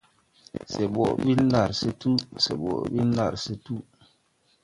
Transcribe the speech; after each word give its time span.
Se 0.73 0.83
ɓoʼ 0.93 1.11
ɓil 1.21 1.39
ndar 1.49 1.69
se 1.79 1.87
tuu, 1.99 2.17
se 2.43 2.51
ɓoʼ 2.61 2.79
ɓil 2.93 3.07
ndar 3.13 3.33
se 3.43 3.51
tuu. 3.63 3.79